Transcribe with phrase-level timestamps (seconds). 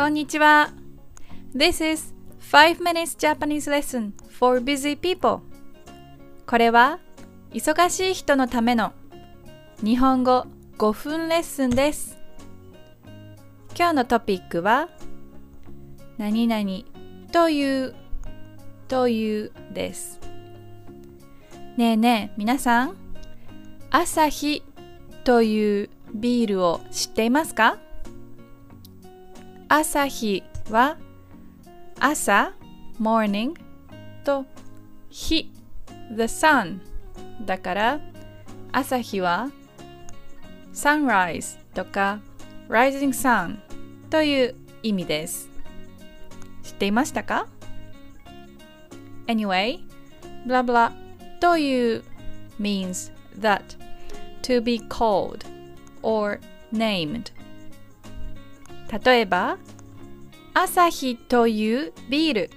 [0.00, 0.70] こんにちは。
[1.54, 2.14] This is
[2.50, 5.40] 5 minutes Japanese lesson for busy people.
[6.46, 7.00] これは
[7.52, 8.94] 忙しい人のための
[9.84, 10.46] 日本語
[10.78, 12.16] 5分レッスンです。
[13.76, 14.88] 今日のトピックは
[16.16, 16.64] 何々
[17.30, 17.94] という
[18.88, 20.18] というです。
[21.76, 22.96] ねえねえ皆さん
[23.90, 24.62] 朝日
[25.24, 27.76] というビールを知っていますか？
[29.69, 30.97] 朝日は
[31.99, 32.53] 朝
[32.99, 33.53] morning
[34.23, 34.45] と
[35.09, 35.51] 日
[36.15, 36.79] the sun
[37.45, 37.99] だから
[38.71, 39.49] 朝日は
[40.73, 42.19] sunrise とか
[42.69, 43.59] rising sun
[44.09, 45.49] という意味です
[46.63, 47.47] 知っていましたか
[49.27, 49.79] Anyway,
[50.45, 50.91] blah blah
[51.39, 52.03] という
[52.59, 53.61] means that
[54.43, 55.45] to be called
[56.01, 56.39] or
[56.71, 57.31] named
[58.90, 59.58] 例えば
[60.52, 62.50] 朝日というビール。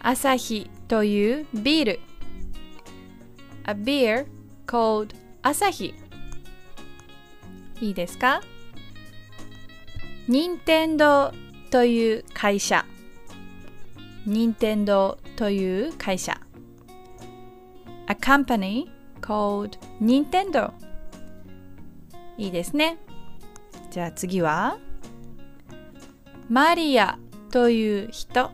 [0.00, 2.00] 朝日というビール。
[3.66, 4.26] A beer
[4.66, 5.94] called 朝日。
[7.80, 8.40] いいですか？
[10.26, 11.32] 任天堂
[11.70, 12.84] という会社。
[14.26, 16.40] 任天堂という会社。
[18.08, 18.86] A company
[19.20, 20.72] called Nintendo
[22.36, 22.98] いいですね。
[23.90, 24.78] じゃあ次は
[26.48, 27.18] マリア
[27.50, 28.50] という人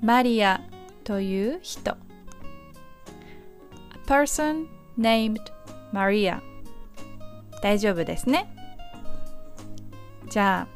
[0.00, 0.60] マリア
[1.04, 1.96] という人 A
[4.06, 4.66] person
[4.98, 5.40] named
[5.92, 6.40] Maria
[7.62, 8.48] 大丈夫ですね
[10.30, 10.66] じゃ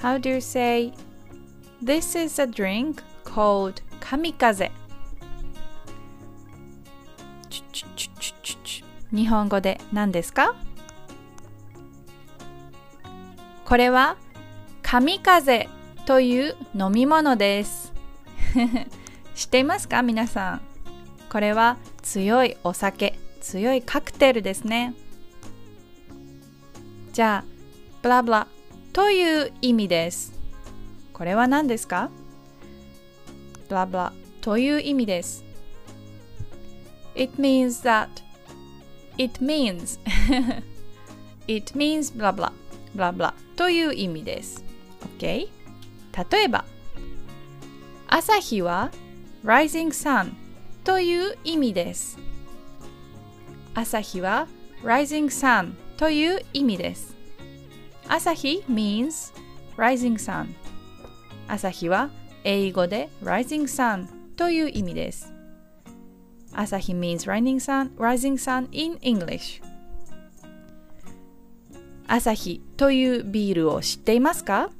[0.00, 0.92] あ How do you say
[1.82, 4.70] This is a drink called 神風
[9.12, 10.54] 日本語で何ですか
[13.64, 14.16] これは
[14.82, 15.68] 神風
[16.06, 17.92] という飲み物です。
[19.34, 20.02] 知っていますか？
[20.02, 20.60] 皆さん。
[21.30, 24.94] これは強いお酒強いカクテルですね。
[27.12, 27.44] じゃあ
[28.02, 28.46] ブラブラ
[28.92, 30.32] という意味です。
[31.12, 32.10] これは何ですか？
[33.68, 34.12] ブラブラ
[34.42, 35.42] という意味です。
[37.16, 38.08] It means that
[39.16, 39.98] it means
[41.48, 42.52] it means blah blah
[42.94, 44.64] blah blah という意味です
[45.18, 45.48] OK?
[46.30, 46.64] 例えば
[48.06, 48.90] 朝日は
[49.44, 50.32] rising sun
[50.84, 52.18] という意味です
[53.74, 54.46] 朝日は
[54.82, 57.16] rising sun という意味です
[58.08, 59.32] 朝日 means
[59.76, 60.48] rising sun
[61.48, 62.10] 朝日は
[62.44, 64.06] 英語で rising sun
[64.36, 65.32] という意味です
[66.52, 69.60] 朝日 means rising sun, rising sun in English
[72.16, 74.70] 朝日というビールを知っていますか？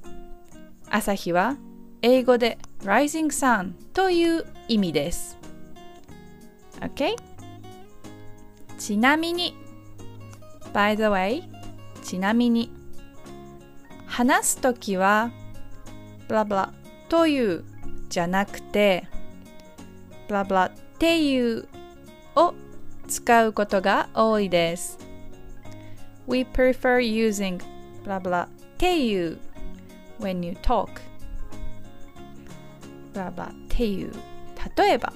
[0.88, 1.56] 朝日は
[2.00, 5.36] 英語で rising sun という意味です。
[6.80, 7.16] OK?
[8.78, 9.56] ちなみに
[10.72, 11.42] by the way
[12.04, 12.70] ちなみに
[14.06, 15.32] 話すときは
[16.28, 16.70] blah blah
[17.08, 17.64] という
[18.10, 19.08] じゃなくて
[20.28, 21.66] blah blah っていう
[22.36, 22.54] を
[23.08, 25.03] 使うことが多いです。
[26.27, 27.61] We prefer using
[28.03, 29.39] blah blah っていう
[30.19, 30.89] when you talk
[33.13, 34.11] blah blah っていう
[34.77, 35.11] 例えば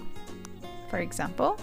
[0.90, 1.56] for example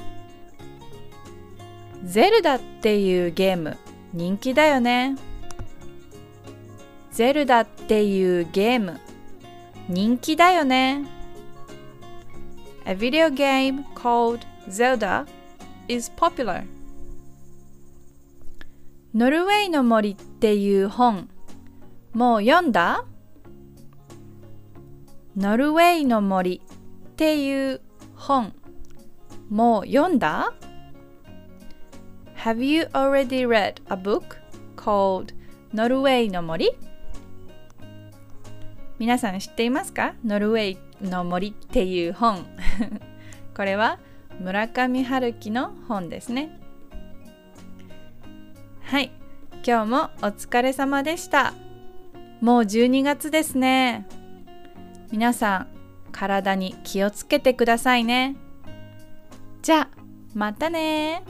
[2.05, 3.77] ゼルダっていうゲーム
[4.13, 5.17] 人気だよね
[7.13, 9.01] ゼルダっていうゲーム
[9.89, 11.05] 人気だよね
[12.87, 14.41] A video game called
[14.71, 15.27] Zelda
[15.89, 16.65] is popular
[19.16, 21.30] ノルウェーの森っていう本。
[22.12, 23.06] もう読んだ？
[25.38, 27.80] ノルウェーの森っていう
[28.14, 28.54] 本。
[29.50, 30.54] もう読んだ
[32.36, 34.36] ？Have you already read a book
[34.76, 35.34] called
[35.74, 36.72] ノルウェーの森？
[39.00, 40.16] 皆さん知っていますか？
[40.26, 42.46] ノルウェーの森っていう本。
[43.56, 43.98] これは
[44.42, 46.60] 村上春樹の本ですね。
[48.96, 49.12] はい。
[49.68, 51.54] 今日もお疲れ様でした。
[52.40, 54.08] もう12月ですね。
[55.12, 55.68] 皆さん
[56.14, 58.38] 体に気をつけてくださいね。
[59.62, 59.98] じゃあ
[60.34, 61.26] またね